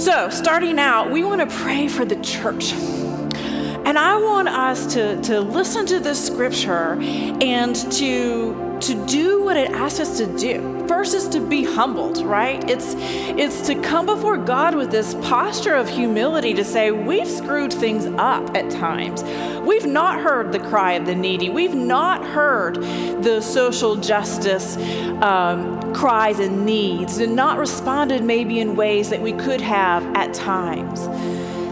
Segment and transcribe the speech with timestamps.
[0.00, 2.72] So, starting out, we want to pray for the church.
[2.72, 6.98] And I want us to, to listen to this scripture
[7.42, 10.86] and to to do what it asks us to do.
[10.88, 12.68] First is to be humbled, right?
[12.68, 17.72] It's it's to come before God with this posture of humility to say we've screwed
[17.72, 19.22] things up at times.
[19.60, 21.50] We've not heard the cry of the needy.
[21.50, 22.76] We've not heard
[23.22, 24.76] the social justice
[25.22, 30.32] um, cries and needs, and not responded maybe in ways that we could have at
[30.34, 31.06] times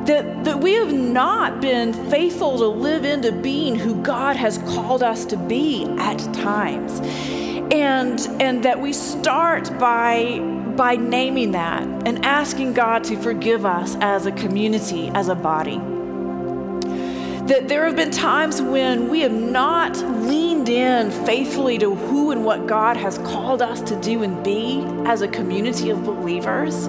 [0.08, 5.02] that, that we have not been faithful to live into being who God has called
[5.02, 7.00] us to be at times.
[7.70, 10.38] And, and that we start by,
[10.76, 15.76] by naming that and asking God to forgive us as a community, as a body.
[17.48, 22.46] That there have been times when we have not leaned in faithfully to who and
[22.46, 26.88] what God has called us to do and be as a community of believers.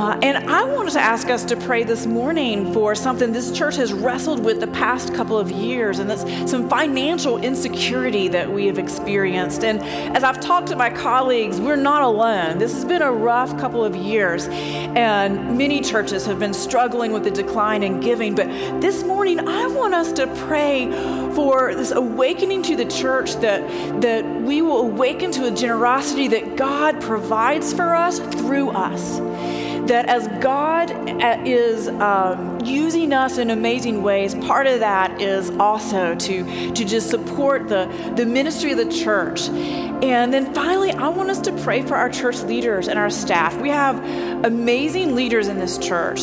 [0.00, 3.76] Uh, and I wanted to ask us to pray this morning for something this church
[3.76, 8.64] has wrestled with the past couple of years, and that's some financial insecurity that we
[8.64, 9.62] have experienced.
[9.62, 9.82] And
[10.16, 12.56] as I've talked to my colleagues, we're not alone.
[12.56, 17.24] This has been a rough couple of years, and many churches have been struggling with
[17.24, 18.34] the decline in giving.
[18.34, 18.46] But
[18.80, 20.90] this morning, I want us to pray
[21.34, 23.60] for this awakening to the church that,
[24.00, 30.06] that we will awaken to a generosity that God provides for us through us that
[30.06, 36.14] as God uh, is um, using us in amazing ways, part of that is also
[36.14, 39.48] to, to just support the, the ministry of the church.
[39.48, 43.56] And then finally, I want us to pray for our church leaders and our staff.
[43.60, 43.96] We have
[44.44, 46.20] amazing leaders in this church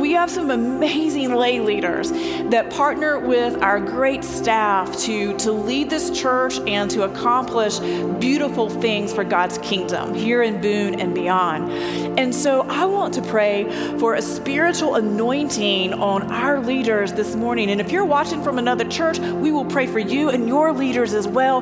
[0.00, 2.10] we have some amazing lay leaders
[2.50, 7.78] that partner with our great staff to, to lead this church and to accomplish
[8.18, 11.70] beautiful things for God's kingdom here in Boone and beyond.
[12.18, 13.64] And so I want to pray
[13.98, 17.70] for a spiritual anointing on our leaders this morning.
[17.70, 21.12] And if you're watching from another church, we will pray for you and your leaders
[21.12, 21.60] as well.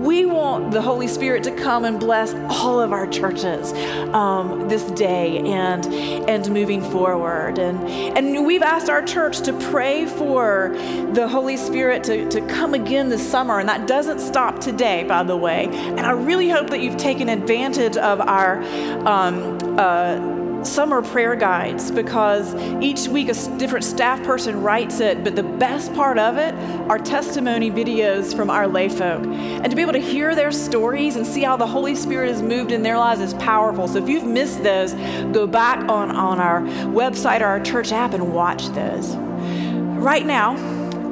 [0.00, 3.72] We want the Holy Spirit to come and bless all of our churches
[4.14, 5.86] um, this day and,
[6.28, 7.58] and moving forward.
[7.58, 10.70] And and we've asked our church to pray for
[11.12, 13.58] the Holy Spirit to, to come again this summer.
[13.58, 15.66] And that doesn't stop today, by the way.
[15.66, 18.62] And I really hope that you've taken advantage of our.
[19.06, 25.36] Um, uh, summer prayer guides because each week a different staff person writes it, but
[25.36, 26.54] the best part of it
[26.88, 29.24] are testimony videos from our lay folk.
[29.24, 32.42] And to be able to hear their stories and see how the Holy Spirit has
[32.42, 33.88] moved in their lives is powerful.
[33.88, 34.92] So if you've missed those,
[35.32, 39.16] go back on, on our website or our church app and watch those.
[39.16, 40.56] Right now,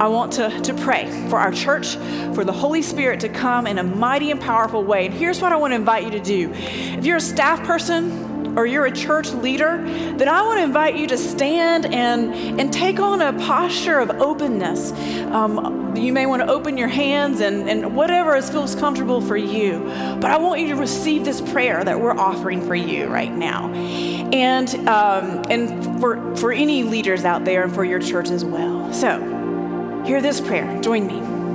[0.00, 1.96] I want to, to pray for our church,
[2.34, 5.06] for the Holy Spirit to come in a mighty and powerful way.
[5.06, 6.52] And here's what I want to invite you to do.
[6.54, 9.78] If you're a staff person, or you're a church leader,
[10.16, 14.10] then I want to invite you to stand and, and take on a posture of
[14.10, 14.92] openness.
[15.32, 19.80] Um, you may want to open your hands and, and whatever feels comfortable for you.
[20.20, 23.72] But I want you to receive this prayer that we're offering for you right now.
[23.72, 28.92] And, um, and for, for any leaders out there and for your church as well.
[28.92, 30.80] So, hear this prayer.
[30.80, 31.47] Join me.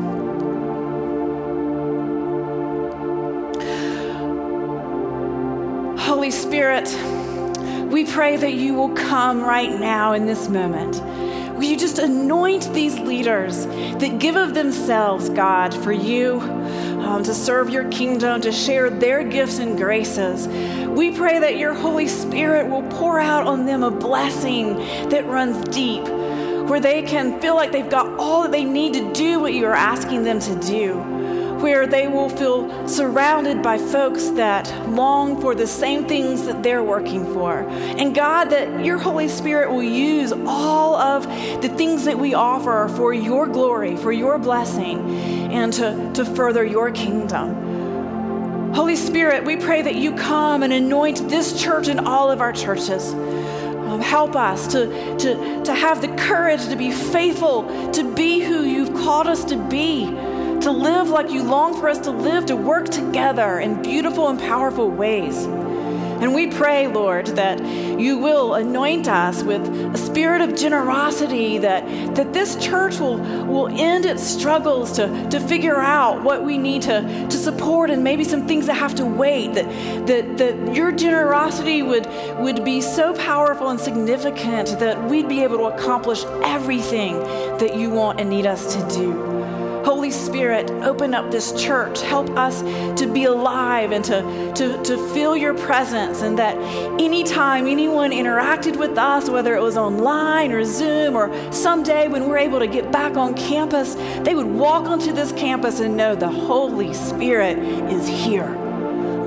[6.53, 6.87] Spirit,
[7.91, 11.01] we pray that you will come right now in this moment.
[11.55, 16.39] Will you just anoint these leaders that give of themselves, God, for you,
[17.01, 20.47] um, to serve your kingdom, to share their gifts and graces?
[20.89, 24.75] We pray that your Holy Spirit will pour out on them a blessing
[25.09, 29.11] that runs deep, where they can feel like they've got all that they need to
[29.13, 31.12] do what you are asking them to do
[31.63, 36.83] where they will feel surrounded by folks that long for the same things that they're
[36.83, 37.59] working for.
[37.69, 41.25] And God, that your Holy Spirit will use all of
[41.61, 44.99] the things that we offer for your glory, for your blessing,
[45.53, 48.73] and to, to further your kingdom.
[48.73, 52.51] Holy Spirit, we pray that you come and anoint this church and all of our
[52.51, 53.13] churches.
[53.13, 58.63] Um, help us to, to, to have the courage to be faithful, to be who
[58.63, 60.13] you've called us to be
[60.63, 64.39] to live like you long for us to live, to work together in beautiful and
[64.39, 65.45] powerful ways.
[66.23, 67.59] And we pray, Lord, that
[67.99, 69.61] you will anoint us with
[69.93, 75.41] a spirit of generosity, that, that this church will, will end its struggles to, to
[75.41, 79.05] figure out what we need to, to support and maybe some things that have to
[79.05, 82.07] wait, that, that, that your generosity would,
[82.37, 87.19] would be so powerful and significant that we'd be able to accomplish everything
[87.57, 89.32] that you want and need us to do.
[89.93, 92.01] Holy Spirit, open up this church.
[92.01, 92.63] Help us
[92.99, 96.23] to be alive and to, to, to feel your presence.
[96.23, 96.57] And that
[96.99, 102.39] anytime anyone interacted with us, whether it was online or Zoom or someday when we're
[102.39, 103.93] able to get back on campus,
[104.23, 107.59] they would walk onto this campus and know the Holy Spirit
[107.93, 108.49] is here.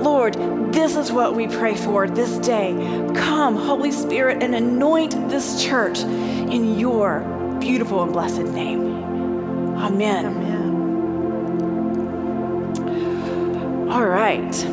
[0.01, 0.33] Lord,
[0.73, 2.73] this is what we pray for this day.
[3.15, 7.21] Come, Holy Spirit, and anoint this church in your
[7.61, 8.85] beautiful and blessed name.
[9.77, 10.25] Amen.
[10.25, 10.46] Amen.
[13.97, 14.63] All right.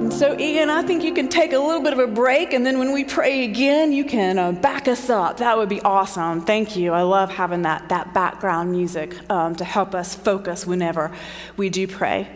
[0.00, 2.64] And so, Ian, I think you can take a little bit of a break, and
[2.64, 5.36] then when we pray again, you can uh, back us up.
[5.36, 6.40] That would be awesome.
[6.40, 6.94] Thank you.
[6.94, 11.12] I love having that, that background music um, to help us focus whenever
[11.58, 12.30] we do pray.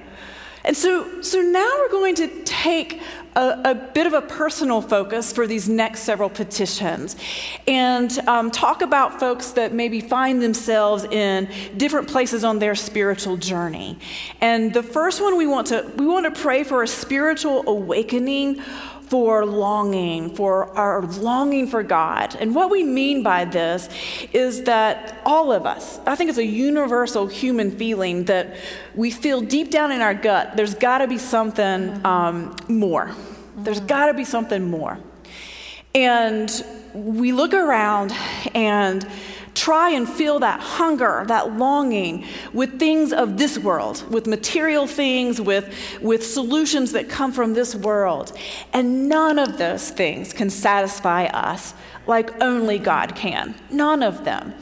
[0.65, 3.01] And so, so now we're going to take
[3.35, 7.17] a, a, bit of a personal focus for these next several petitions
[7.67, 13.37] and um, talk about folks that maybe find themselves in different places on their spiritual
[13.37, 13.99] journey.
[14.41, 18.63] And the first one we want to we want to pray for a spiritual awakening
[19.13, 22.35] for longing, for our longing for God.
[22.37, 23.91] And what we mean by this
[24.33, 28.57] is that all of us, I think it's a universal human feeling that
[28.95, 33.15] we feel deep down in our gut, there's got to be something um, more.
[33.55, 34.99] There's got to be something more.
[35.95, 36.51] And
[36.95, 38.15] we look around
[38.55, 39.07] and
[39.55, 45.41] try and feel that hunger, that longing with things of this world, with material things,
[45.41, 48.37] with, with solutions that come from this world.
[48.73, 51.75] And none of those things can satisfy us
[52.07, 53.55] like only God can.
[53.71, 54.55] None of them.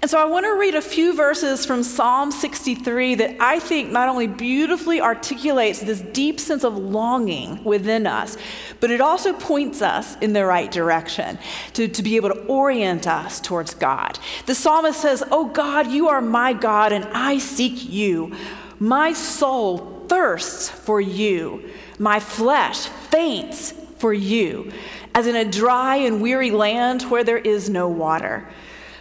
[0.00, 3.90] And so I want to read a few verses from Psalm 63 that I think
[3.90, 8.36] not only beautifully articulates this deep sense of longing within us,
[8.80, 11.38] but it also points us in the right direction
[11.72, 14.18] to, to be able to orient us towards God.
[14.46, 18.34] The psalmist says, Oh God, you are my God, and I seek you.
[18.78, 24.70] My soul thirsts for you, my flesh faints for you
[25.14, 28.46] as in a dry and weary land where there is no water.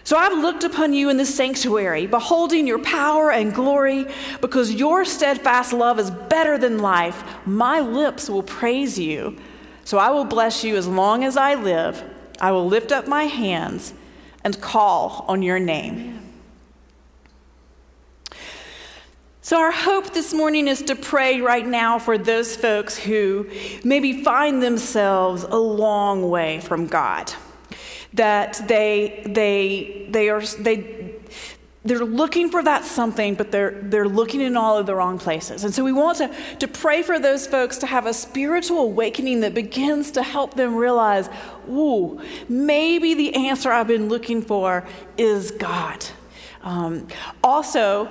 [0.05, 4.05] So I've looked upon you in the sanctuary, beholding your power and glory,
[4.41, 7.23] because your steadfast love is better than life.
[7.45, 9.37] My lips will praise you.
[9.85, 12.03] So I will bless you as long as I live.
[12.39, 13.93] I will lift up my hands
[14.43, 16.22] and call on your name.
[19.45, 23.49] So, our hope this morning is to pray right now for those folks who
[23.83, 27.29] maybe find themselves a long way from God.
[28.13, 31.15] That they, they, they are, they,
[31.83, 35.65] they're looking for that something, but they're, they're looking in all of the wrong places.
[35.65, 39.41] And so we want to, to pray for those folks to have a spiritual awakening
[39.41, 41.27] that begins to help them realize,
[41.69, 44.87] ooh, maybe the answer I've been looking for
[45.17, 46.05] is God.
[46.63, 47.07] Um,
[47.43, 48.09] also,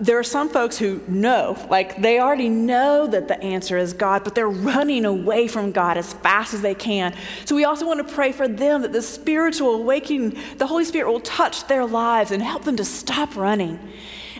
[0.00, 4.22] there are some folks who know, like they already know that the answer is God,
[4.22, 7.14] but they're running away from God as fast as they can.
[7.44, 11.10] So we also want to pray for them that the spiritual awakening, the Holy Spirit
[11.10, 13.78] will touch their lives and help them to stop running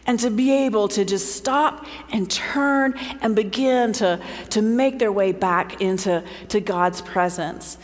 [0.06, 4.20] and to be able to just stop and turn and begin to,
[4.50, 7.76] to make their way back into to God's presence.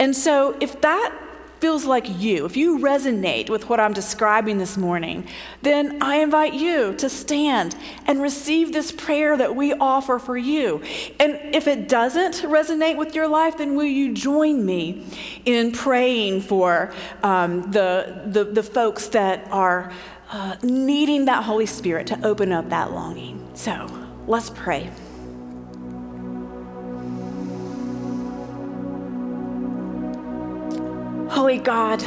[0.00, 1.12] And so if that
[1.60, 5.26] feels like you, if you resonate with what I'm describing this morning,
[5.62, 7.76] then I invite you to stand
[8.06, 10.82] and receive this prayer that we offer for you.
[11.18, 15.06] And if it doesn't resonate with your life, then will you join me
[15.44, 19.90] in praying for um, the, the, the, folks that are
[20.30, 23.48] uh, needing that Holy Spirit to open up that longing?
[23.54, 23.88] So
[24.26, 24.90] let's pray.
[31.30, 32.02] Holy God,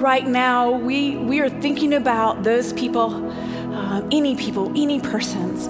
[0.00, 3.14] right now we, we are thinking about those people,
[3.74, 5.66] uh, any people, any persons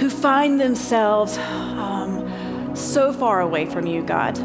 [0.00, 4.36] who find themselves um, so far away from you, God.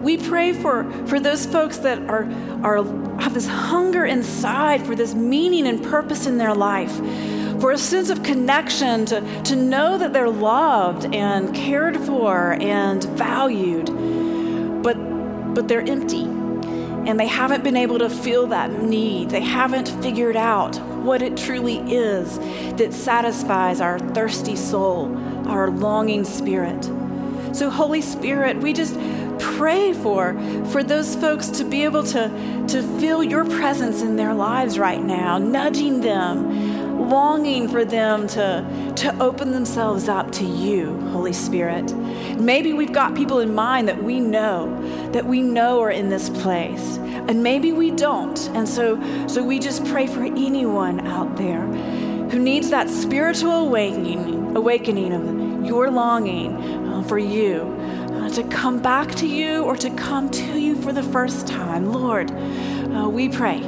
[0.00, 2.24] We pray for, for those folks that are,
[2.62, 2.84] are,
[3.20, 6.94] have this hunger inside for this meaning and purpose in their life,
[7.60, 13.02] for a sense of connection, to, to know that they're loved and cared for and
[13.04, 13.90] valued,
[15.58, 19.28] but they're empty and they haven't been able to feel that need.
[19.30, 22.38] They haven't figured out what it truly is
[22.76, 25.16] that satisfies our thirsty soul,
[25.48, 26.84] our longing spirit.
[27.52, 28.96] So, Holy Spirit, we just
[29.40, 34.34] pray for for those folks to be able to to feel your presence in their
[34.34, 36.67] lives right now, nudging them
[36.98, 41.92] longing for them to, to open themselves up to you, Holy Spirit.
[42.38, 46.28] Maybe we've got people in mind that we know, that we know are in this
[46.28, 46.98] place.
[46.98, 48.38] And maybe we don't.
[48.50, 51.62] And so, so we just pray for anyone out there
[52.30, 57.62] who needs that spiritual awakening, awakening of your longing uh, for you
[58.12, 61.92] uh, to come back to you or to come to you for the first time.
[61.92, 63.60] Lord, uh, we pray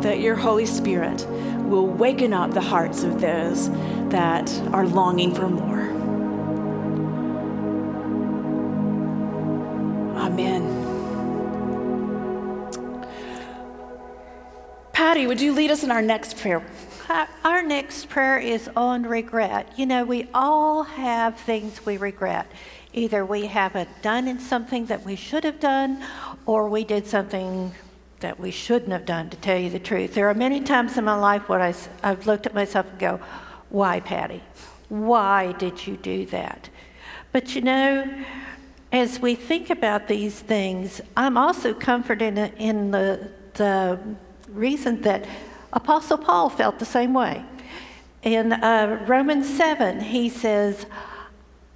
[0.00, 1.26] that your Holy Spirit
[1.64, 3.70] will waken up the hearts of those
[4.10, 5.80] that are longing for more.
[10.18, 10.82] Amen.
[14.92, 16.64] Patty, would you lead us in our next prayer?
[17.44, 19.70] Our next prayer is on regret.
[19.76, 22.50] You know, we all have things we regret.
[22.94, 26.02] Either we haven't done in something that we should have done,
[26.46, 27.72] or we did something
[28.24, 30.14] that we shouldn't have done, to tell you the truth.
[30.14, 33.20] There are many times in my life when I, I've looked at myself and go,
[33.68, 34.42] Why, Patty?
[34.88, 36.70] Why did you do that?
[37.32, 38.24] But you know,
[38.92, 44.00] as we think about these things, I'm also comforted in, the, the
[44.48, 45.26] reason that
[45.74, 47.44] Apostle Paul felt the same way.
[48.22, 50.86] In uh, Romans 7, he says,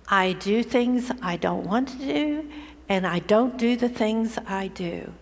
[0.08, 2.50] I do things I don't want to do,
[2.88, 5.12] and I don't do the things I do.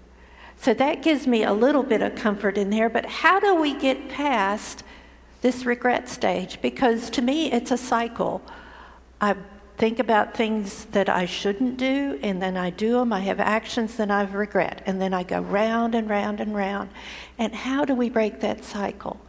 [0.59, 2.89] So that gives me a little bit of comfort in there.
[2.89, 4.83] But how do we get past
[5.43, 6.61] this regret stage?
[6.61, 8.43] Because to me, it's a cycle.
[9.21, 9.37] I
[9.77, 13.13] think about things that I shouldn't do, and then I do them.
[13.13, 16.91] I have actions that I regret, and then I go round and round and round.
[17.39, 19.21] And how do we break that cycle?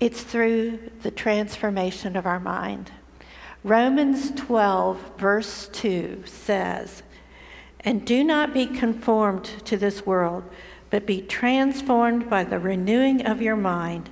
[0.00, 2.90] It's through the transformation of our mind.
[3.64, 7.02] Romans 12, verse 2 says,
[7.86, 10.42] And do not be conformed to this world,
[10.90, 14.10] but be transformed by the renewing of your mind,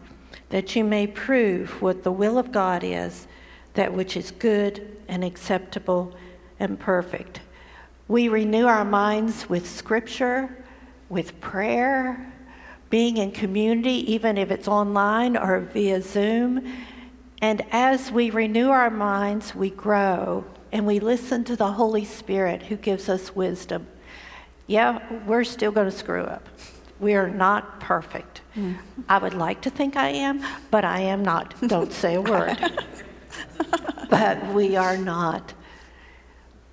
[0.50, 3.26] that you may prove what the will of God is,
[3.74, 6.14] that which is good and acceptable
[6.60, 7.40] and perfect.
[8.06, 10.64] We renew our minds with scripture,
[11.08, 12.32] with prayer,
[12.90, 16.72] being in community, even if it's online or via Zoom.
[17.42, 22.64] And as we renew our minds, we grow and we listen to the Holy Spirit
[22.64, 23.86] who gives us wisdom.
[24.66, 26.48] Yeah, we're still going to screw up.
[26.98, 28.40] We are not perfect.
[28.56, 28.78] Mm.
[29.08, 31.54] I would like to think I am, but I am not.
[31.68, 32.58] Don't say a word.
[34.10, 35.54] but we are not.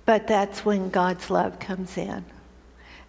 [0.04, 2.24] But that's when God's love comes in.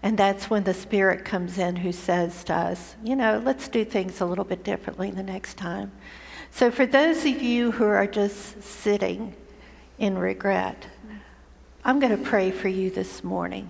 [0.04, 3.84] And that's when the Spirit comes in who says to us, you know, let's do
[3.84, 5.92] things a little bit differently the next time.
[6.52, 9.34] So, for those of you who are just sitting
[9.98, 10.88] in regret,
[11.86, 13.70] I'm going to pray for you this morning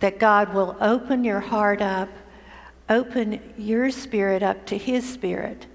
[0.00, 2.10] that God will open your heart up,
[2.88, 5.66] open your spirit up to His Spirit,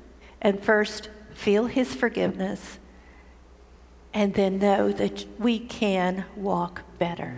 [0.42, 2.78] and first feel His forgiveness
[4.14, 7.38] and then know that we can walk better.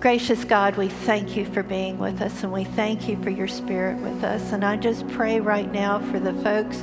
[0.00, 3.46] Gracious God, we thank you for being with us and we thank you for your
[3.46, 4.52] spirit with us.
[4.52, 6.82] And I just pray right now for the folks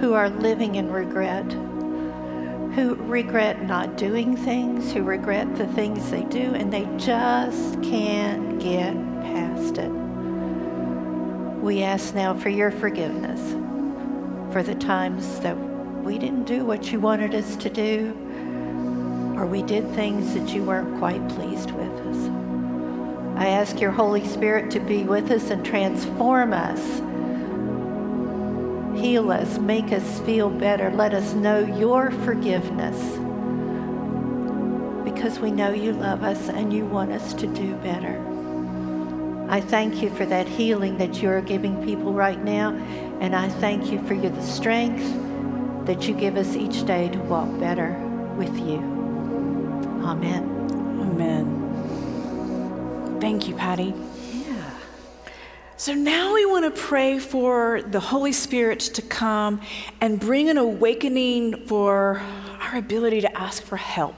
[0.00, 1.46] who are living in regret,
[2.76, 8.60] who regret not doing things, who regret the things they do, and they just can't
[8.60, 8.92] get
[9.22, 9.90] past it.
[11.62, 13.40] We ask now for your forgiveness
[14.52, 15.56] for the times that
[16.04, 18.14] we didn't do what you wanted us to do,
[19.38, 22.30] or we did things that you weren't quite pleased with us.
[23.36, 27.00] I ask your Holy Spirit to be with us and transform us,
[29.06, 32.96] heal us, make us feel better, let us know your forgiveness
[35.04, 38.20] because we know you love us and you want us to do better.
[39.48, 42.70] I thank you for that healing that you're giving people right now,
[43.20, 45.04] and I thank you for the strength
[45.86, 47.92] that you give us each day to walk better
[48.36, 48.78] with you.
[50.02, 50.42] Amen.
[51.00, 51.46] Amen.
[53.20, 53.94] Thank you, Patty.
[55.78, 59.60] So now we want to pray for the Holy Spirit to come
[60.00, 62.22] and bring an awakening for
[62.62, 64.14] our ability to ask for help.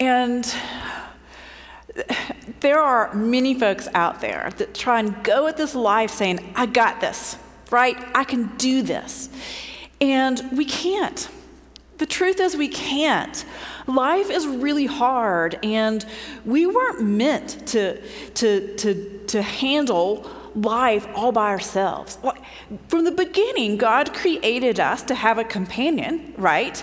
[0.00, 0.44] And
[2.58, 6.66] there are many folks out there that try and go at this life saying, I
[6.66, 7.36] got this,
[7.70, 7.96] right?
[8.12, 9.28] I can do this.
[10.00, 11.28] And we can't.
[11.98, 13.44] The truth is, we can't.
[13.86, 16.04] Life is really hard, and
[16.44, 18.02] we weren't meant to,
[18.32, 22.16] to, to, to handle life all by ourselves.
[22.88, 26.82] From the beginning, God created us to have a companion, right?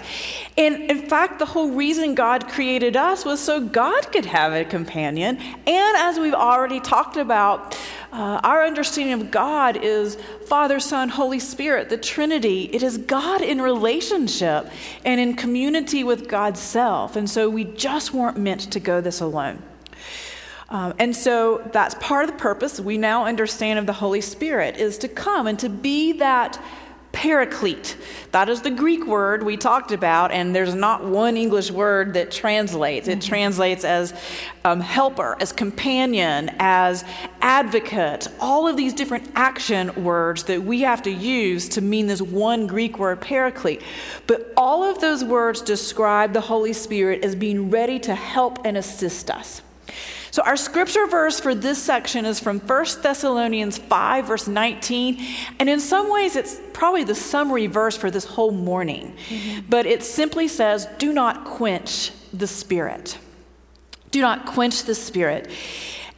[0.55, 4.63] And in fact, the whole reason God created us was so God could have a
[4.63, 5.37] companion.
[5.65, 7.75] And as we've already talked about,
[8.11, 12.69] uh, our understanding of God is Father, Son, Holy Spirit, the Trinity.
[12.71, 14.69] It is God in relationship
[15.03, 17.15] and in community with God's self.
[17.15, 19.63] And so we just weren't meant to go this alone.
[20.73, 24.77] Um, and so that's part of the purpose we now understand of the Holy Spirit
[24.77, 26.59] is to come and to be that
[27.11, 27.95] paraclete.
[28.31, 32.31] That is the Greek word we talked about, and there's not one English word that
[32.31, 33.07] translates.
[33.07, 33.29] It mm-hmm.
[33.29, 34.19] translates as
[34.65, 37.05] um, helper, as companion, as
[37.41, 42.19] advocate, all of these different action words that we have to use to mean this
[42.19, 43.83] one Greek word, paraclete.
[44.25, 48.75] But all of those words describe the Holy Spirit as being ready to help and
[48.75, 49.61] assist us.
[50.33, 55.23] So, our scripture verse for this section is from 1 Thessalonians 5, verse 19.
[55.59, 59.15] And in some ways, it's probably the summary verse for this whole morning.
[59.29, 59.67] Mm-hmm.
[59.69, 63.15] But it simply says, Do not quench the Spirit.
[64.09, 65.51] Do not quench the Spirit.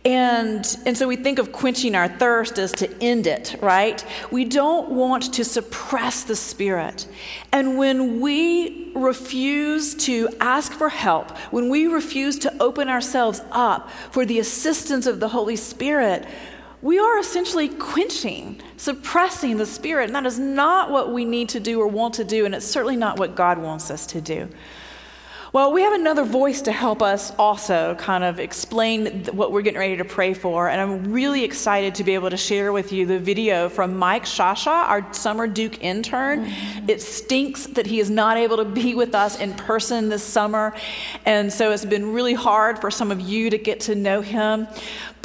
[0.05, 4.05] And, and so we think of quenching our thirst as to end it, right?
[4.29, 7.07] We don't want to suppress the Spirit.
[7.51, 13.89] And when we refuse to ask for help, when we refuse to open ourselves up
[14.11, 16.27] for the assistance of the Holy Spirit,
[16.83, 20.05] we are essentially quenching, suppressing the Spirit.
[20.05, 22.67] And that is not what we need to do or want to do, and it's
[22.67, 24.47] certainly not what God wants us to do.
[25.55, 29.79] Well, we have another voice to help us also kind of explain what we're getting
[29.79, 30.67] ready to pray for.
[30.67, 34.25] And I'm really excited to be able to share with you the video from Mike
[34.25, 36.45] Shasha, our summer Duke intern.
[36.45, 36.89] Mm-hmm.
[36.89, 40.75] It stinks that he is not able to be with us in person this summer.
[41.23, 44.67] And so it's been really hard for some of you to get to know him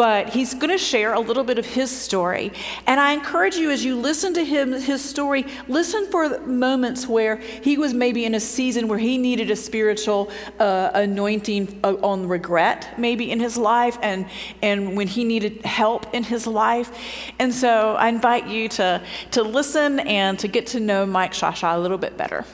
[0.00, 2.50] but he's going to share a little bit of his story.
[2.86, 7.36] And I encourage you as you listen to him, his story, listen for moments where
[7.36, 12.26] he was maybe in a season where he needed a spiritual uh, anointing uh, on
[12.26, 14.24] regret, maybe in his life, and,
[14.62, 16.90] and when he needed help in his life.
[17.38, 19.02] And so I invite you to,
[19.32, 22.46] to listen and to get to know Mike Shasha a little bit better.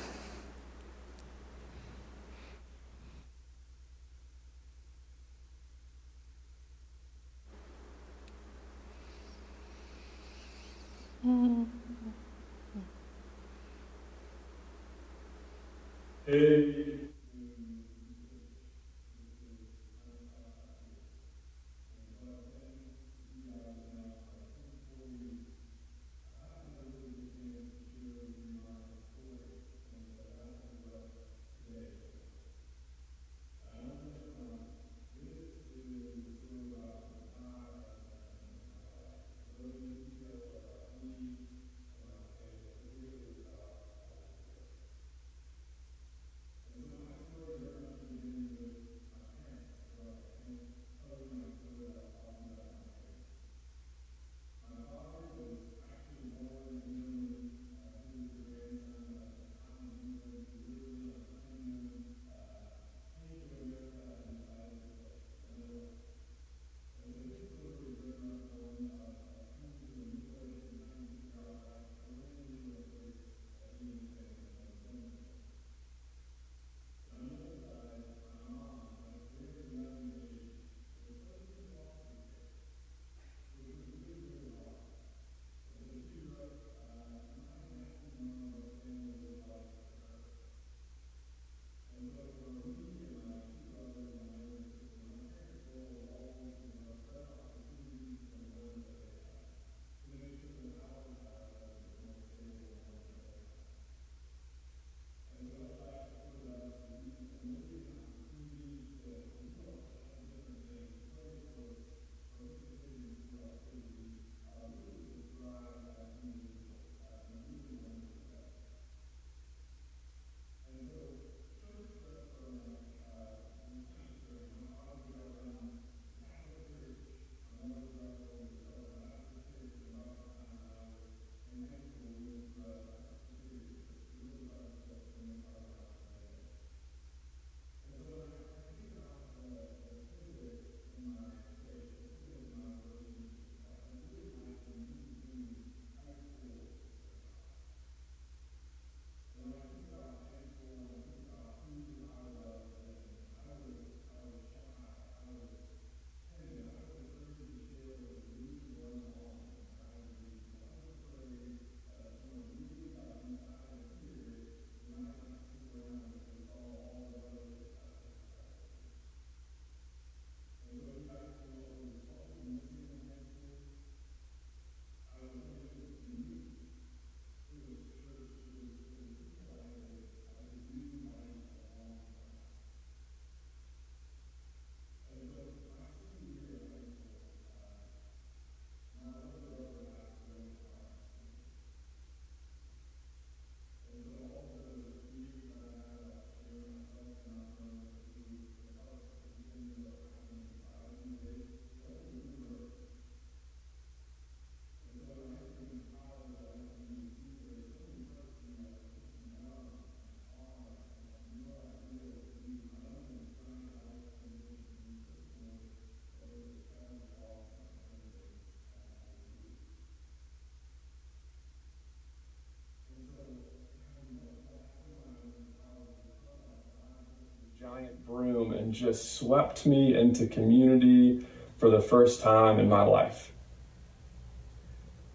[228.06, 231.26] Broom and just swept me into community
[231.58, 233.32] for the first time in my life.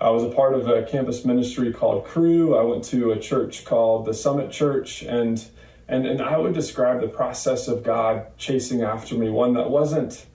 [0.01, 2.57] I was a part of a campus ministry called Cru.
[2.57, 5.41] I went to a church called the Summit Church, and
[5.87, 10.25] and and I would describe the process of God chasing after me, one that wasn't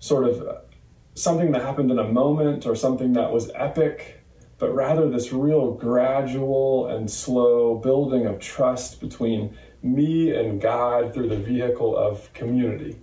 [0.00, 0.64] sort of
[1.14, 4.24] something that happened in a moment or something that was epic,
[4.58, 11.28] but rather this real gradual and slow building of trust between me and God through
[11.28, 12.98] the vehicle of community.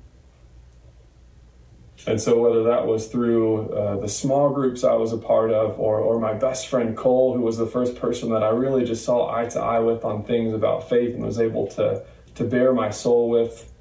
[2.07, 5.77] And so, whether that was through uh, the small groups I was a part of,
[5.79, 9.03] or, or my best friend Cole, who was the first person that I really just
[9.03, 12.73] saw eye to eye with on things about faith and was able to, to bare
[12.73, 13.73] my soul with,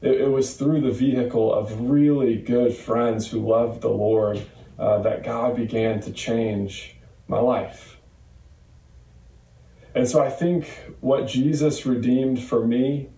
[0.00, 4.40] it, it was through the vehicle of really good friends who loved the Lord
[4.78, 7.97] uh, that God began to change my life.
[9.94, 10.68] And so, I think
[11.00, 13.08] what Jesus redeemed for me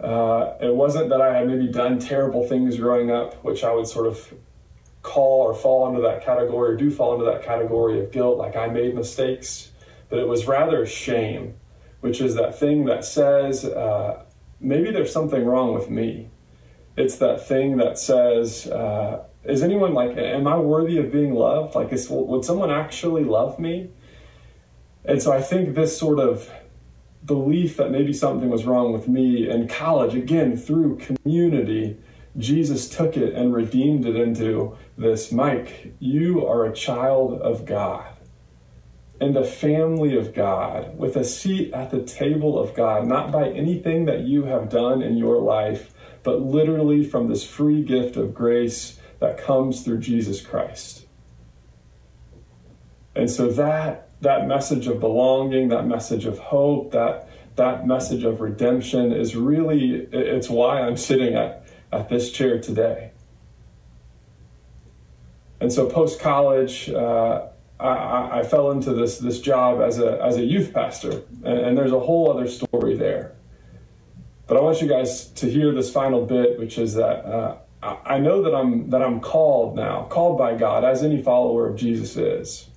[0.00, 3.86] uh, it wasn't that I had maybe done terrible things growing up, which I would
[3.86, 4.34] sort of
[5.02, 8.56] call or fall into that category or do fall into that category of guilt, like
[8.56, 9.70] I made mistakes.
[10.08, 11.54] But it was rather shame,
[12.00, 14.24] which is that thing that says, uh,
[14.60, 16.28] maybe there's something wrong with me.
[16.96, 21.74] It's that thing that says, uh, is anyone like, am I worthy of being loved?
[21.74, 23.90] Like, is, would someone actually love me?
[25.04, 26.50] And so I think this sort of
[27.24, 31.98] belief that maybe something was wrong with me in college, again, through community,
[32.36, 38.14] Jesus took it and redeemed it into this Mike, you are a child of God
[39.20, 43.48] and the family of God with a seat at the table of God, not by
[43.48, 48.34] anything that you have done in your life, but literally from this free gift of
[48.34, 51.06] grace that comes through Jesus Christ.
[53.14, 58.40] And so that that message of belonging, that message of hope, that that message of
[58.40, 63.12] redemption is really it's why I'm sitting at, at this chair today.
[65.60, 67.46] And so post college, uh,
[67.78, 71.78] I, I, fell into this this job as a as a youth pastor, and, and
[71.78, 73.36] there's a whole other story there.
[74.46, 78.18] But I want you guys to hear this final bit, which is that uh, I
[78.18, 82.16] know that I'm that I'm called now, called by God, as any follower of Jesus
[82.16, 82.68] is.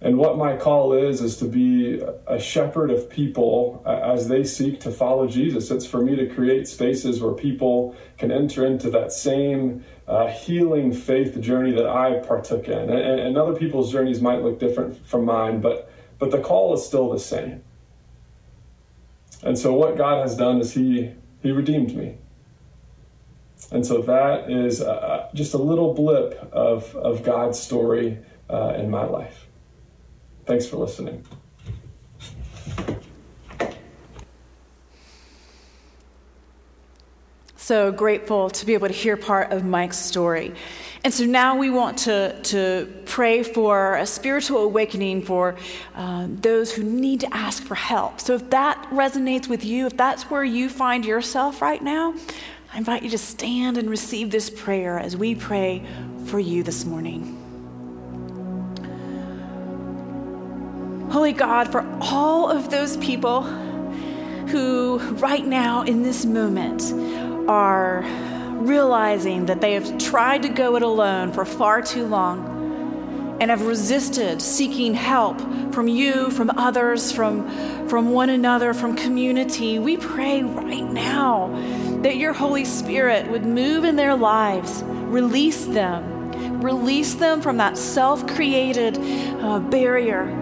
[0.00, 4.80] And what my call is, is to be a shepherd of people as they seek
[4.80, 5.70] to follow Jesus.
[5.70, 10.92] It's for me to create spaces where people can enter into that same uh, healing
[10.92, 12.90] faith journey that I partook in.
[12.90, 16.84] And, and other people's journeys might look different from mine, but, but the call is
[16.84, 17.62] still the same.
[19.42, 22.18] And so what God has done is He, he redeemed me.
[23.70, 28.18] And so that is uh, just a little blip of, of God's story
[28.50, 29.46] uh, in my life.
[30.46, 31.24] Thanks for listening.
[37.56, 40.54] So grateful to be able to hear part of Mike's story.
[41.02, 45.56] And so now we want to, to pray for a spiritual awakening for
[45.94, 48.20] um, those who need to ask for help.
[48.20, 52.14] So if that resonates with you, if that's where you find yourself right now,
[52.74, 55.86] I invite you to stand and receive this prayer as we pray
[56.26, 57.43] for you this morning.
[61.14, 66.82] Holy God, for all of those people who, right now in this moment,
[67.48, 68.02] are
[68.54, 73.62] realizing that they have tried to go it alone for far too long and have
[73.62, 75.40] resisted seeking help
[75.72, 77.48] from you, from others, from,
[77.86, 81.46] from one another, from community, we pray right now
[82.02, 87.78] that your Holy Spirit would move in their lives, release them, release them from that
[87.78, 88.98] self created
[89.40, 90.40] uh, barrier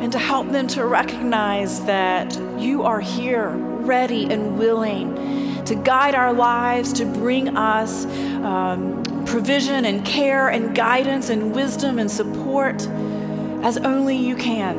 [0.00, 6.14] and to help them to recognize that you are here, ready and willing to guide
[6.14, 8.06] our lives, to bring us
[8.42, 12.80] um, provision and care and guidance and wisdom and support
[13.62, 14.76] as only you can.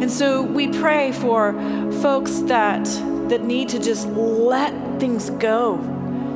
[0.00, 1.52] And so we pray for
[2.00, 2.84] folks that,
[3.28, 5.78] that need to just let things go,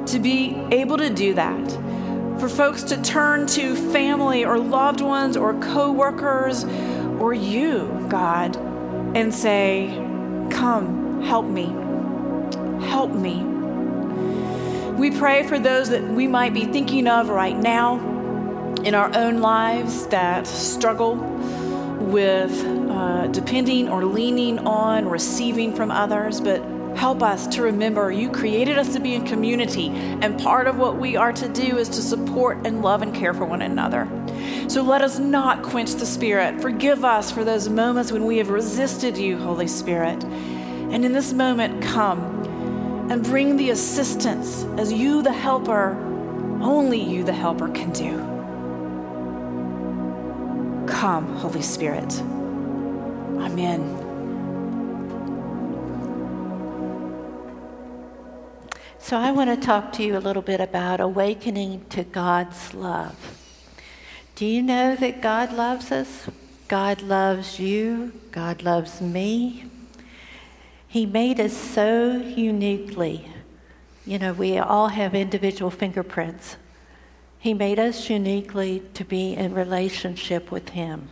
[0.07, 1.71] to be able to do that.
[2.41, 6.65] For folks to turn to family or loved ones or coworkers
[7.23, 8.57] or you, God,
[9.17, 9.87] and say,
[10.51, 11.67] Come, help me.
[12.89, 13.43] Help me.
[14.95, 18.01] We pray for those that we might be thinking of right now
[18.85, 22.53] in our own lives that struggle with
[22.91, 26.61] uh, depending or leaning on receiving from others, but
[26.97, 30.99] Help us to remember you created us to be in community, and part of what
[30.99, 34.09] we are to do is to support and love and care for one another.
[34.69, 36.61] So let us not quench the Spirit.
[36.61, 40.23] Forgive us for those moments when we have resisted you, Holy Spirit.
[40.25, 42.21] And in this moment, come
[43.11, 45.97] and bring the assistance as you, the helper,
[46.61, 48.19] only you, the helper, can do.
[50.87, 52.21] Come, Holy Spirit.
[53.41, 54.02] Amen.
[59.05, 63.37] So, I want to talk to you a little bit about awakening to God's love.
[64.37, 66.29] Do you know that God loves us?
[66.69, 68.12] God loves you.
[68.31, 69.69] God loves me.
[70.87, 73.29] He made us so uniquely.
[74.07, 76.57] You know, we all have individual fingerprints.
[77.41, 81.09] He made us uniquely to be in relationship with Him.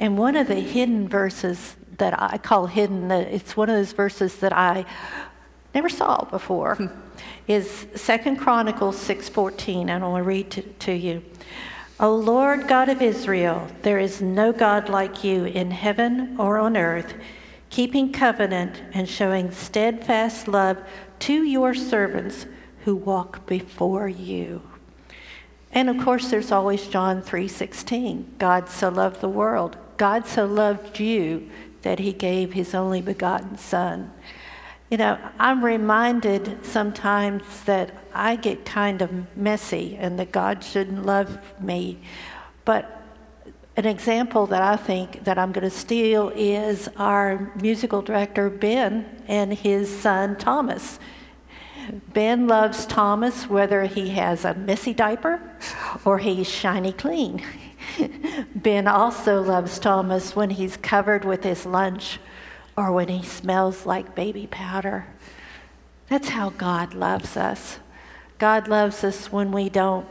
[0.00, 4.38] And one of the hidden verses that I call hidden, it's one of those verses
[4.38, 4.86] that I
[5.74, 6.86] never saw before, hmm.
[7.46, 11.22] is Second Chronicles 6.14, and I'll read to, read to you.
[11.98, 16.76] O Lord God of Israel, there is no God like you in heaven or on
[16.76, 17.14] earth,
[17.68, 20.78] keeping covenant and showing steadfast love
[21.18, 22.46] to your servants
[22.84, 24.62] who walk before you.
[25.72, 28.34] And of course there's always John 3:16.
[28.38, 29.76] God so loved the world.
[29.98, 31.50] God so loved you
[31.82, 34.10] that he gave his only begotten son.
[34.90, 41.06] You know, I'm reminded sometimes that I get kind of messy and that God shouldn't
[41.06, 42.00] love me.
[42.64, 43.00] But
[43.76, 49.22] an example that I think that I'm going to steal is our musical director, Ben,
[49.28, 50.98] and his son, Thomas.
[52.12, 55.40] Ben loves Thomas whether he has a messy diaper
[56.04, 57.44] or he's shiny clean.
[58.56, 62.18] ben also loves Thomas when he's covered with his lunch
[62.80, 65.06] or when he smells like baby powder.
[66.08, 67.78] That's how God loves us.
[68.38, 70.06] God loves us when we don't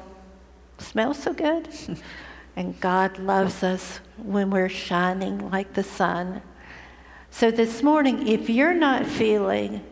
[0.78, 1.68] smell so good,
[2.56, 6.44] and God loves us when we're shining like the sun.
[7.32, 9.84] So this morning, if you're not feeling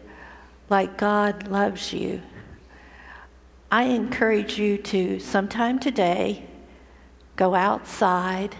[0.70, 2.22] like God loves you,
[3.72, 6.46] I encourage you to sometime today
[7.38, 8.56] go outside,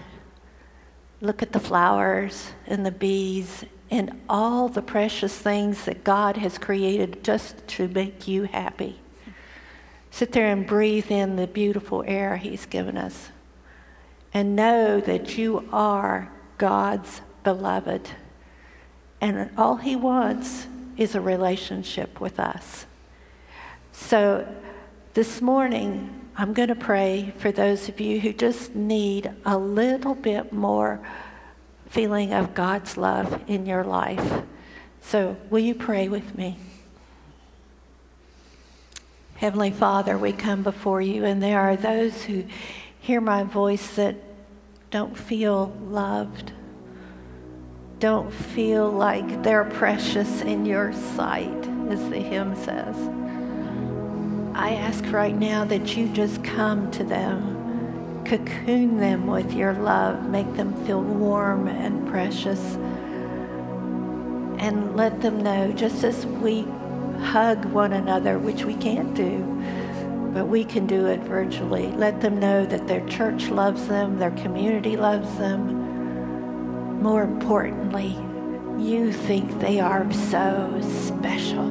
[1.22, 6.58] look at the flowers and the bees and all the precious things that God has
[6.58, 9.00] created just to make you happy.
[10.12, 13.30] Sit there and breathe in the beautiful air He's given us.
[14.34, 18.10] And know that you are God's beloved.
[19.22, 22.86] And all He wants is a relationship with us.
[23.92, 24.48] So
[25.14, 30.14] this morning, I'm going to pray for those of you who just need a little
[30.14, 31.00] bit more
[31.90, 34.44] feeling of God's love in your life.
[35.02, 36.58] So, will you pray with me?
[39.36, 42.44] Heavenly Father, we come before you, and there are those who
[43.00, 44.16] hear my voice that
[44.90, 46.52] don't feel loved,
[48.00, 52.96] don't feel like they're precious in your sight, as the hymn says.
[54.56, 57.57] I ask right now that you just come to them
[58.28, 62.60] cocoon them with your love, make them feel warm and precious,
[64.60, 66.64] and let them know just as we
[67.22, 69.40] hug one another, which we can't do,
[70.34, 71.88] but we can do it virtually.
[71.88, 77.02] Let them know that their church loves them, their community loves them.
[77.02, 78.18] More importantly,
[78.78, 81.66] you think they are so special.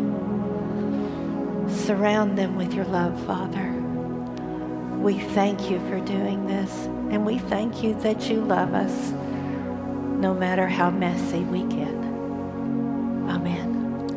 [1.68, 3.85] Surround them with your love, Father.
[5.06, 6.68] We thank you for doing this,
[7.12, 9.12] and we thank you that you love us
[10.20, 11.94] no matter how messy we get.
[13.30, 14.10] Amen.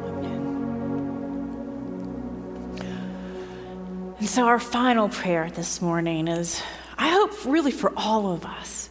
[2.74, 4.16] Amen.
[4.18, 6.60] And so, our final prayer this morning is
[6.98, 8.90] I hope really for all of us,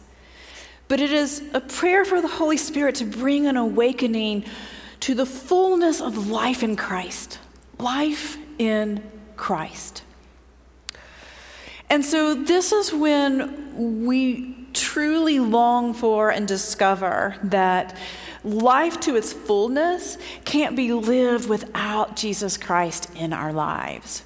[0.87, 4.45] but it is a prayer for the Holy Spirit to bring an awakening
[5.01, 7.39] to the fullness of life in Christ.
[7.77, 9.03] Life in
[9.35, 10.03] Christ.
[11.89, 17.97] And so, this is when we truly long for and discover that
[18.43, 24.23] life to its fullness can't be lived without Jesus Christ in our lives.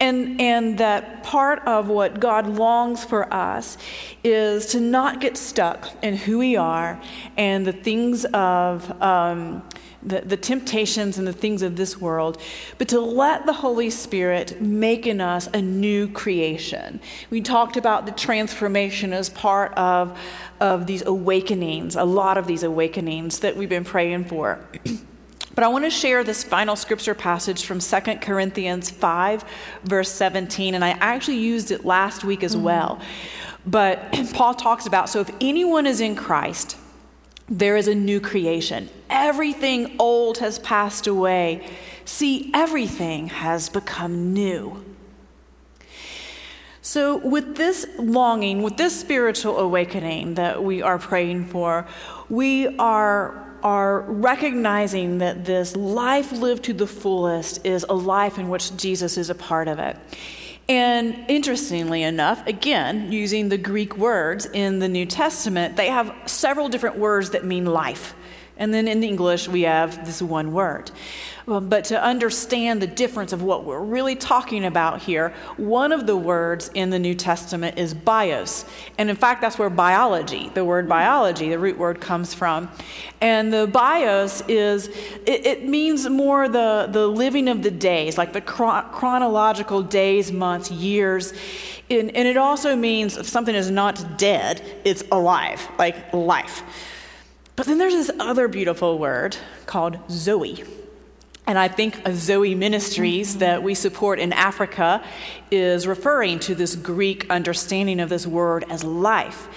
[0.00, 3.78] And, and that part of what God longs for us
[4.24, 7.00] is to not get stuck in who we are
[7.36, 9.62] and the things of um,
[10.04, 12.40] the, the temptations and the things of this world,
[12.78, 17.00] but to let the Holy Spirit make in us a new creation.
[17.30, 20.18] We talked about the transformation as part of,
[20.60, 24.64] of these awakenings, a lot of these awakenings that we've been praying for.
[25.54, 29.44] But I want to share this final scripture passage from 2 Corinthians 5,
[29.84, 32.64] verse 17, and I actually used it last week as mm-hmm.
[32.64, 33.00] well.
[33.66, 34.00] But
[34.32, 36.78] Paul talks about so if anyone is in Christ,
[37.52, 38.88] there is a new creation.
[39.10, 41.68] Everything old has passed away.
[42.06, 44.82] See, everything has become new.
[46.80, 51.86] So, with this longing, with this spiritual awakening that we are praying for,
[52.28, 58.48] we are, are recognizing that this life lived to the fullest is a life in
[58.48, 59.96] which Jesus is a part of it.
[60.72, 66.70] And interestingly enough, again, using the Greek words in the New Testament, they have several
[66.70, 68.14] different words that mean life.
[68.56, 70.90] And then in English, we have this one word.
[71.48, 76.06] Um, but to understand the difference of what we're really talking about here, one of
[76.06, 78.64] the words in the New Testament is bios.
[78.98, 82.70] And in fact, that's where biology, the word biology, the root word, comes from.
[83.20, 84.88] And the bios is,
[85.26, 90.30] it, it means more the, the living of the days, like the chron- chronological days,
[90.30, 91.32] months, years.
[91.90, 96.62] And, and it also means if something is not dead, it's alive, like life.
[97.56, 100.64] But then there's this other beautiful word called Zoe.
[101.46, 105.04] And I think Zoe Ministries that we support in Africa
[105.50, 109.48] is referring to this Greek understanding of this word as life.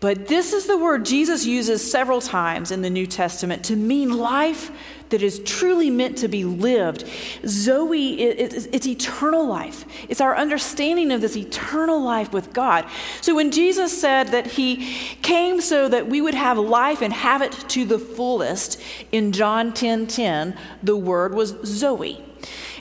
[0.00, 4.16] But this is the word Jesus uses several times in the New Testament to mean
[4.16, 4.70] life
[5.10, 7.04] that is truly meant to be lived.
[7.46, 9.84] Zoe, it's eternal life.
[10.08, 12.86] It's our understanding of this eternal life with God.
[13.20, 14.76] So when Jesus said that he
[15.22, 18.80] came so that we would have life and have it to the fullest
[19.12, 22.22] in John 10 10, the word was Zoe.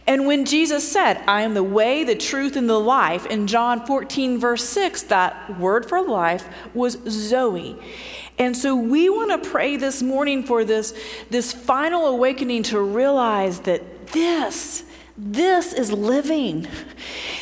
[0.05, 3.86] And when Jesus said, I am the way, the truth, and the life, in John
[3.86, 7.77] 14, verse 6, that word for life was Zoe.
[8.39, 10.93] And so we want to pray this morning for this,
[11.29, 14.83] this final awakening to realize that this,
[15.17, 16.67] this is living.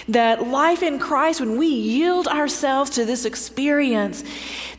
[0.09, 4.23] That life in Christ, when we yield ourselves to this experience,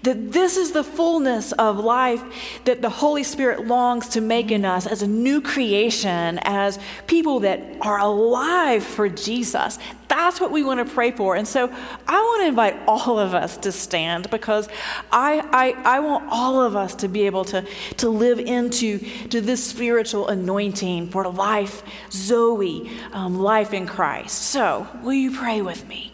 [0.03, 2.23] that this is the fullness of life
[2.65, 7.41] that the Holy Spirit longs to make in us as a new creation, as people
[7.41, 9.79] that are alive for Jesus.
[10.13, 11.37] That's what we want to pray for.
[11.37, 11.73] And so
[12.07, 14.69] I want to invite all of us to stand because
[15.11, 17.65] I, I, I want all of us to be able to,
[17.97, 18.99] to live into
[19.31, 24.37] to this spiritual anointing for life, Zoe, um, life in Christ.
[24.43, 26.13] So, will you pray with me?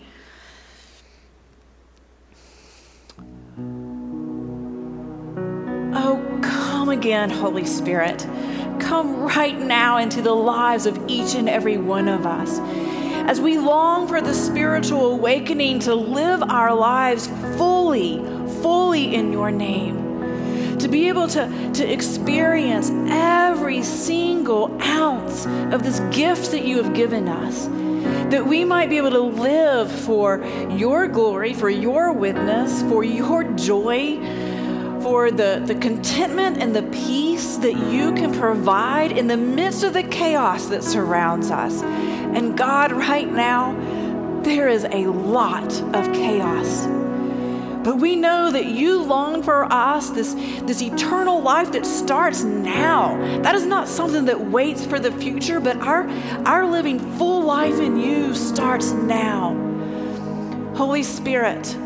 [5.97, 8.25] Oh, come again, Holy Spirit.
[8.79, 12.61] Come right now into the lives of each and every one of us.
[13.29, 17.27] As we long for the spiritual awakening to live our lives
[17.59, 18.21] fully,
[18.63, 20.79] fully in your name.
[20.79, 26.95] To be able to, to experience every single ounce of this gift that you have
[26.95, 27.69] given us
[28.31, 33.45] that we might be able to live for your glory, for your witness, for your
[33.55, 34.17] joy,
[35.03, 39.93] for the, the contentment and the peace that you can provide in the midst of
[39.93, 41.83] the chaos that surrounds us.
[41.83, 43.75] And God, right now,
[44.43, 46.87] there is a lot of chaos.
[47.85, 53.17] But we know that you long for us this, this eternal life that starts now.
[53.43, 56.09] That is not something that waits for the future, but our,
[56.45, 59.55] our living full life in you starts now.
[60.75, 61.77] Holy Spirit,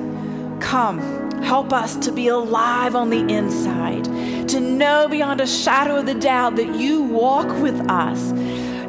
[0.61, 4.05] come Help us to be alive on the inside,
[4.49, 8.33] to know beyond a shadow of the doubt that you walk with us,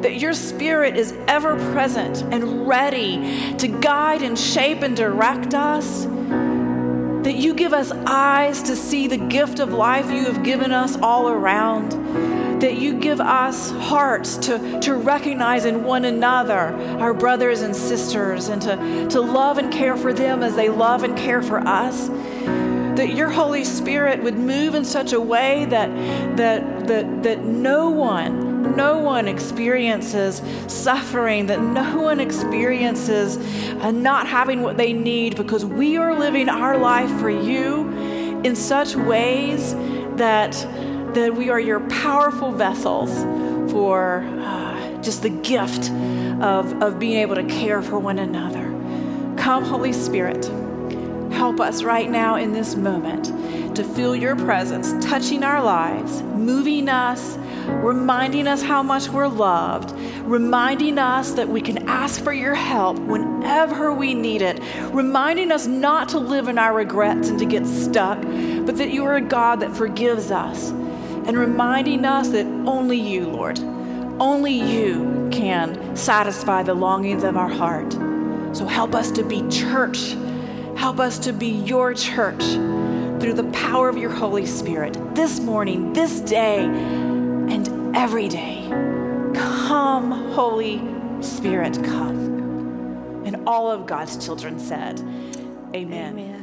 [0.02, 6.04] that your spirit is ever present and ready to guide and shape and direct us,
[6.04, 10.96] that you give us eyes to see the gift of life you have given us
[10.96, 11.92] all around
[12.64, 18.48] that you give us hearts to, to recognize in one another our brothers and sisters
[18.48, 22.08] and to, to love and care for them as they love and care for us.
[22.96, 25.94] That your Holy Spirit would move in such a way that,
[26.38, 33.36] that, that, that no one, no one experiences suffering, that no one experiences
[33.82, 37.90] uh, not having what they need because we are living our life for you
[38.42, 39.74] in such ways
[40.16, 40.54] that
[41.14, 43.10] that we are your powerful vessels
[43.70, 45.90] for uh, just the gift
[46.42, 48.64] of, of being able to care for one another.
[49.36, 50.44] Come, Holy Spirit,
[51.32, 53.26] help us right now in this moment
[53.76, 57.36] to feel your presence touching our lives, moving us,
[57.66, 59.92] reminding us how much we're loved,
[60.22, 64.60] reminding us that we can ask for your help whenever we need it,
[64.92, 69.04] reminding us not to live in our regrets and to get stuck, but that you
[69.04, 70.72] are a God that forgives us
[71.26, 73.58] and reminding us that only you, Lord,
[74.20, 77.92] only you can satisfy the longings of our heart.
[78.54, 80.16] So help us to be church.
[80.76, 82.42] Help us to be your church
[83.20, 88.66] through the power of your Holy Spirit this morning, this day, and every day.
[89.34, 90.82] Come, Holy
[91.22, 93.24] Spirit, come.
[93.24, 95.00] And all of God's children said,
[95.74, 96.12] Amen.
[96.12, 96.33] Amen.